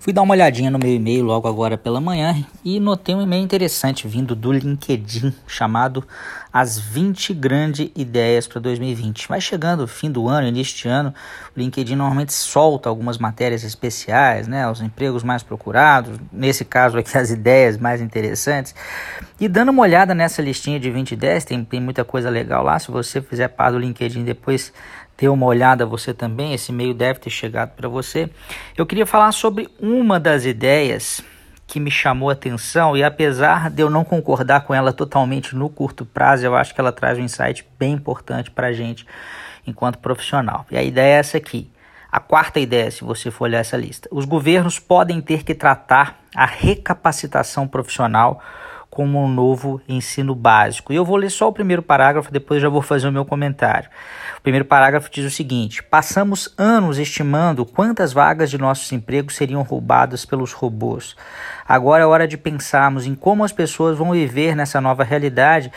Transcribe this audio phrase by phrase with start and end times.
[0.00, 2.34] Fui dar uma olhadinha no meu e-mail logo agora pela manhã
[2.64, 6.02] e notei um e-mail interessante vindo do LinkedIn chamado
[6.50, 9.28] As 20 Grandes Ideias para 2020.
[9.28, 11.12] Vai chegando o fim do ano, início de ano,
[11.54, 14.66] o LinkedIn normalmente solta algumas matérias especiais, né?
[14.70, 18.74] Os empregos mais procurados, nesse caso aqui as ideias mais interessantes.
[19.38, 22.78] E dando uma olhada nessa listinha de 20 ideias, tem, tem muita coisa legal lá.
[22.78, 24.72] Se você fizer parte do LinkedIn depois
[25.20, 28.30] dê uma olhada você também, esse e-mail deve ter chegado para você.
[28.74, 31.22] Eu queria falar sobre uma das ideias
[31.66, 35.68] que me chamou a atenção e apesar de eu não concordar com ela totalmente no
[35.68, 39.06] curto prazo, eu acho que ela traz um insight bem importante para a gente
[39.66, 40.64] enquanto profissional.
[40.70, 41.70] E a ideia é essa aqui.
[42.10, 46.18] A quarta ideia, se você for olhar essa lista, os governos podem ter que tratar
[46.34, 48.42] a recapacitação profissional
[48.90, 50.92] como um novo ensino básico.
[50.92, 53.88] E eu vou ler só o primeiro parágrafo, depois já vou fazer o meu comentário.
[54.36, 59.62] O primeiro parágrafo diz o seguinte: Passamos anos estimando quantas vagas de nossos empregos seriam
[59.62, 61.14] roubadas pelos robôs.
[61.66, 65.70] Agora é hora de pensarmos em como as pessoas vão viver nessa nova realidade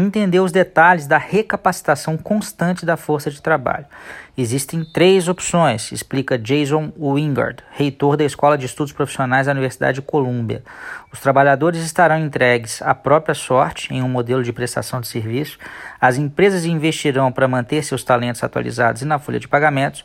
[0.00, 3.86] entender os detalhes da recapacitação constante da força de trabalho.
[4.36, 10.02] Existem três opções, explica Jason Wingard, reitor da Escola de Estudos Profissionais da Universidade de
[10.02, 10.62] Colômbia.
[11.10, 15.58] Os trabalhadores estarão entregues à própria sorte em um modelo de prestação de serviço,
[15.98, 20.04] as empresas investirão para manter seus talentos atualizados e na folha de pagamentos,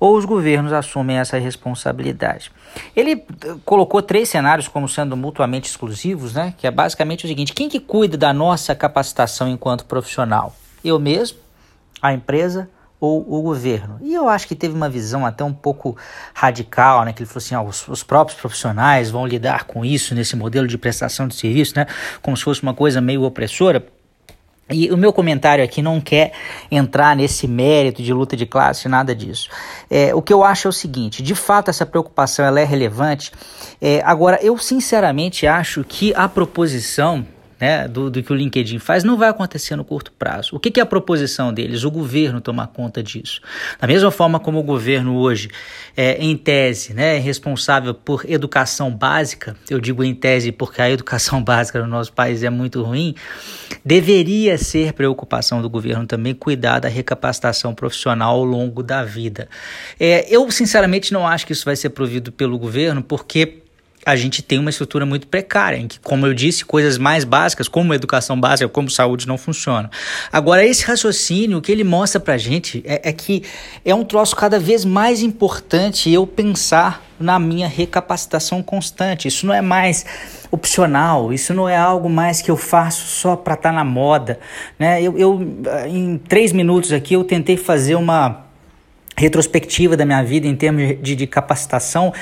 [0.00, 2.50] ou os governos assumem essa responsabilidade.
[2.94, 6.54] Ele eh, colocou três cenários como sendo mutuamente exclusivos, né?
[6.56, 10.54] Que é basicamente o seguinte: quem que cuida da nossa capacitação enquanto profissional?
[10.84, 11.38] Eu mesmo,
[12.00, 12.68] a empresa
[13.00, 13.98] ou o governo.
[14.00, 15.96] E eu acho que teve uma visão até um pouco
[16.34, 17.12] radical, né?
[17.12, 20.66] Que ele falou assim: ah, os, os, próprios profissionais vão lidar com isso nesse modelo
[20.66, 21.86] de prestação de serviço, né?
[22.20, 23.86] Como se fosse uma coisa meio opressora.
[24.70, 26.32] E o meu comentário aqui não quer
[26.70, 29.48] entrar nesse mérito de luta de classe, nada disso.
[29.90, 33.32] É, o que eu acho é o seguinte: de fato, essa preocupação ela é relevante.
[33.80, 37.26] É, agora, eu sinceramente acho que a proposição
[37.60, 40.54] né, do, do, que o LinkedIn faz não vai acontecer no curto prazo.
[40.54, 41.84] O que, que, é a proposição deles?
[41.84, 43.40] O governo tomar conta disso.
[43.80, 45.50] Da mesma forma como o governo hoje,
[45.96, 50.90] é, em tese, né, é responsável por educação básica, eu digo em tese porque a
[50.90, 53.14] educação básica no nosso país é muito ruim,
[53.84, 59.48] deveria ser preocupação do governo também cuidar da recapacitação profissional ao longo da vida.
[59.98, 63.62] É, eu, sinceramente, não acho que isso vai ser provido pelo governo, porque
[64.08, 67.68] a gente tem uma estrutura muito precária, em que, como eu disse, coisas mais básicas,
[67.68, 69.90] como educação básica, como saúde, não funcionam.
[70.32, 73.42] Agora, esse raciocínio, o que ele mostra pra gente é, é que
[73.84, 79.28] é um troço cada vez mais importante eu pensar na minha recapacitação constante.
[79.28, 80.06] Isso não é mais
[80.50, 84.40] opcional, isso não é algo mais que eu faço só para estar tá na moda.
[84.78, 85.02] Né?
[85.02, 85.40] Eu, eu,
[85.86, 88.47] em três minutos aqui, eu tentei fazer uma
[89.18, 92.12] retrospectiva da minha vida em termos de, de capacitação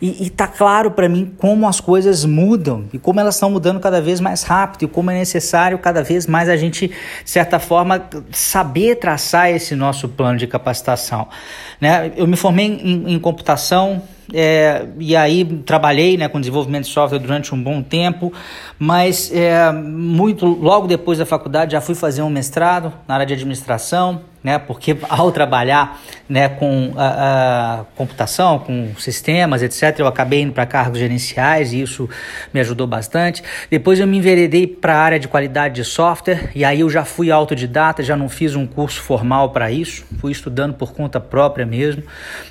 [0.00, 4.00] e, está claro para mim como as coisas mudam e como elas estão mudando cada
[4.00, 8.08] vez mais rápido e como é necessário cada vez mais a gente, de certa forma,
[8.32, 11.28] saber traçar esse nosso plano de capacitação.
[11.80, 12.12] Né?
[12.16, 14.02] Eu me formei em, em computação,
[14.34, 18.32] é, e aí trabalhei né, com desenvolvimento de software durante um bom tempo,
[18.78, 23.34] mas é, muito logo depois da faculdade já fui fazer um mestrado na área de
[23.34, 30.42] administração, né, porque ao trabalhar né, com a, a computação, com sistemas, etc., eu acabei
[30.42, 32.08] indo para cargos gerenciais e isso
[32.54, 33.42] me ajudou bastante.
[33.68, 37.04] Depois eu me enveredei para a área de qualidade de software e aí eu já
[37.04, 41.66] fui autodidata, já não fiz um curso formal para isso, fui estudando por conta própria
[41.66, 42.04] mesmo.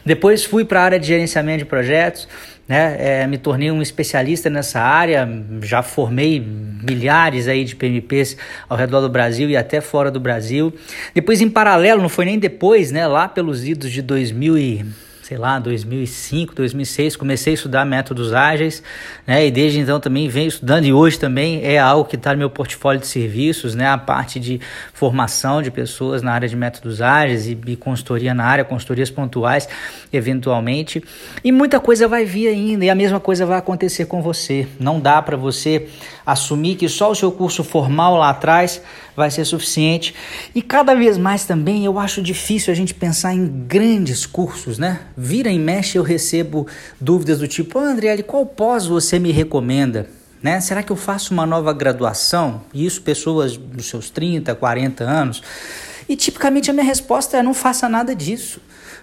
[0.05, 2.27] Depois fui para a área de gerenciamento de projetos,
[2.67, 2.95] né?
[2.99, 5.27] É, me tornei um especialista nessa área,
[5.61, 8.37] já formei milhares aí de PMPs
[8.67, 10.73] ao redor do Brasil e até fora do Brasil.
[11.13, 13.07] Depois, em paralelo, não foi nem depois, né?
[13.07, 14.85] Lá pelos idos de 2000 e
[15.25, 18.83] sei lá, 2005, 2006, comecei a estudar métodos ágeis,
[19.25, 19.47] né?
[19.47, 22.49] E desde então também venho estudando e hoje também é algo que está no meu
[22.49, 23.87] portfólio de serviços, né?
[23.87, 24.61] A parte de
[24.93, 29.67] formação de pessoas na área de métodos ágeis e, e consultoria na área, consultorias pontuais,
[30.13, 31.03] eventualmente.
[31.43, 34.67] E muita coisa vai vir ainda e a mesma coisa vai acontecer com você.
[34.79, 35.87] Não dá para você
[36.25, 38.81] assumir que só o seu curso formal lá atrás
[39.15, 40.15] vai ser suficiente.
[40.53, 45.01] E cada vez mais também eu acho difícil a gente pensar em grandes cursos, né?
[45.15, 46.67] Vira e mexe eu recebo
[46.99, 50.09] dúvidas do tipo: oh, qual pós você me recomenda?
[50.41, 50.59] Né?
[50.61, 52.61] Será que eu faço uma nova graduação?
[52.73, 55.41] Isso pessoas dos seus 30, 40 anos.
[56.07, 58.59] E tipicamente a minha resposta é: não faça nada disso.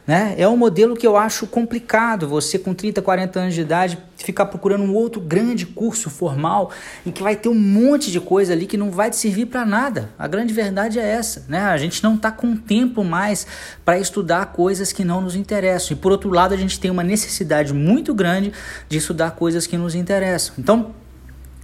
[0.06, 0.34] Né?
[0.36, 2.26] É um modelo que eu acho complicado.
[2.28, 6.70] Você, com 30, 40 anos de idade, ficar procurando um outro grande curso formal
[7.06, 9.64] em que vai ter um monte de coisa ali que não vai te servir para
[9.64, 10.10] nada.
[10.18, 11.44] A grande verdade é essa.
[11.48, 11.60] Né?
[11.60, 13.46] A gente não está com tempo mais
[13.84, 15.96] para estudar coisas que não nos interessam.
[15.96, 18.52] E por outro lado, a gente tem uma necessidade muito grande
[18.88, 20.54] de estudar coisas que nos interessam.
[20.58, 20.94] Então,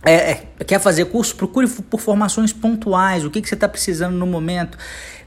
[0.02, 1.34] é, é, quer fazer curso?
[1.36, 4.78] Procure por formações pontuais, o que, que você está precisando no momento.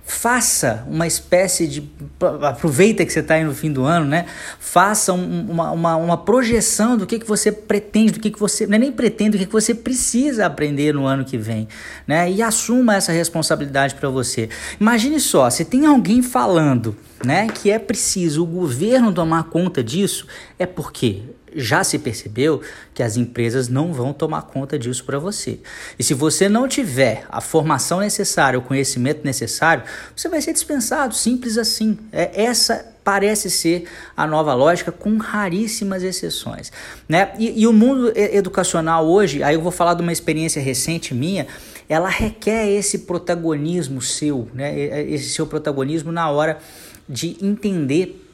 [0.04, 1.90] Faça uma espécie de.
[2.42, 4.26] Aproveita que você está aí no fim do ano, né?
[4.60, 8.66] Faça um, uma, uma, uma, projeção do que, que você pretende, do que, que você.
[8.66, 11.68] Não é nem pretende, do que, que você precisa aprender no ano que vem,
[12.08, 12.30] né?
[12.32, 14.50] E assuma essa responsabilidade para você.
[14.80, 20.26] Imagine só, se tem alguém falando né, que é preciso o governo tomar conta disso,
[20.58, 21.22] é porque
[21.56, 22.62] já se percebeu
[22.94, 25.60] que as empresas não vão tomar conta disso para você.
[25.98, 29.84] E se você não tiver a formação necessária, o conhecimento necessário,
[30.16, 31.98] você vai ser dispensado, simples assim.
[32.12, 36.72] É essa parece ser a nova lógica, com raríssimas exceções.
[37.10, 37.32] Né?
[37.38, 41.48] E, e o mundo educacional hoje, aí eu vou falar de uma experiência recente minha,
[41.90, 44.80] ela requer esse protagonismo seu, né?
[44.80, 46.60] esse seu protagonismo na hora
[47.10, 48.31] de entender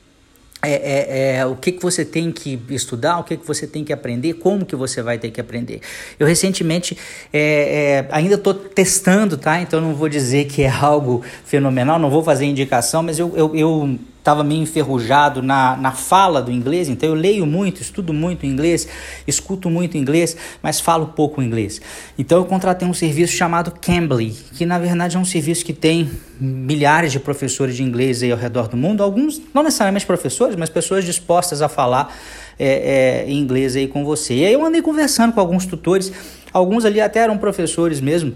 [0.62, 3.84] é, é, é, o que, que você tem que estudar, o que, que você tem
[3.84, 5.82] que aprender, como que você vai ter que aprender.
[6.20, 6.98] Eu recentemente
[7.32, 9.62] é, é ainda estou testando, tá?
[9.62, 13.56] Então não vou dizer que é algo fenomenal, não vou fazer indicação, mas eu, eu,
[13.56, 18.46] eu estava meio enferrujado na, na fala do inglês, então eu leio muito, estudo muito
[18.46, 18.86] inglês,
[19.26, 21.80] escuto muito inglês, mas falo pouco inglês.
[22.20, 26.12] Então eu contratei um serviço chamado Cambly, que na verdade é um serviço que tem
[26.42, 30.70] milhares de professores de inglês aí ao redor do mundo, alguns não necessariamente professores, mas
[30.70, 32.14] pessoas dispostas a falar
[32.60, 34.34] é, é, inglês aí com você.
[34.34, 36.12] E aí eu andei conversando com alguns tutores,
[36.52, 38.36] alguns ali até eram professores mesmo,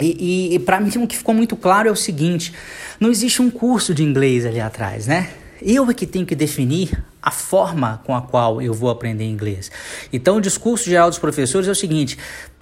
[0.00, 2.52] e, e, e para mim o que ficou muito claro é o seguinte:
[2.98, 5.30] não existe um curso de inglês ali atrás, né?
[5.62, 9.70] Eu é que tenho que definir a forma com a qual eu vou aprender inglês.
[10.10, 12.16] Então, o discurso geral dos professores é o seguinte: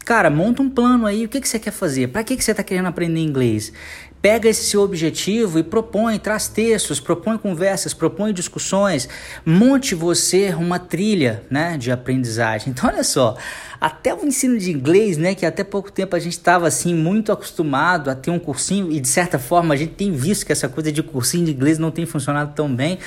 [0.05, 2.09] cara, monta um plano aí, o que, que você quer fazer?
[2.09, 3.73] Para que, que você está querendo aprender inglês?
[4.21, 9.09] Pega esse seu objetivo e propõe, traz textos, propõe conversas, propõe discussões,
[9.45, 12.75] monte você uma trilha né, de aprendizagem.
[12.79, 13.37] Então, olha só,
[13.81, 17.33] até o ensino de inglês, né, que até pouco tempo a gente estava assim muito
[17.33, 20.69] acostumado a ter um cursinho e de certa forma a gente tem visto que essa
[20.69, 22.99] coisa de cursinho de inglês não tem funcionado tão bem.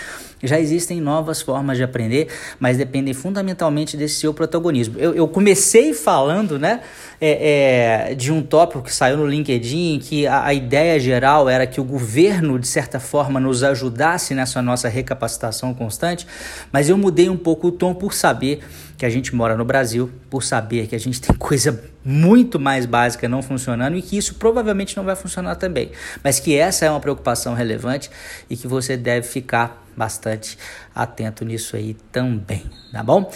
[0.43, 2.27] Já existem novas formas de aprender,
[2.59, 4.95] mas dependem fundamentalmente desse seu protagonismo.
[4.97, 6.81] Eu, eu comecei falando, né,
[7.19, 11.67] é, é, de um tópico que saiu no LinkedIn que a, a ideia geral era
[11.67, 16.25] que o governo de certa forma nos ajudasse nessa nossa recapacitação constante,
[16.71, 18.61] mas eu mudei um pouco o tom por saber
[18.97, 22.85] que a gente mora no Brasil, por saber que a gente tem coisa muito mais
[22.85, 25.91] básica não funcionando e que isso provavelmente não vai funcionar também.
[26.23, 28.09] Mas que essa é uma preocupação relevante
[28.49, 30.57] e que você deve ficar bastante
[30.95, 33.31] atento nisso aí também, tá bom?